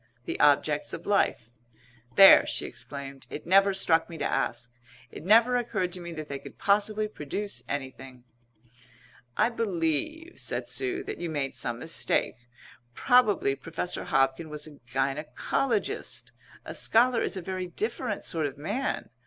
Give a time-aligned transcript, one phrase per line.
[0.25, 1.51] the objects of life.
[2.15, 3.27] "There!" she exclaimed.
[3.29, 4.75] "It never struck me to ask.
[5.11, 8.23] It never occurred to me that they could possibly produce anything."
[9.37, 12.47] "I believe," said Sue, "that you made some mistake.
[12.95, 16.31] Probably Professor Hobkin was a gynæcologist.
[16.65, 19.11] A scholar is a very different sort of man.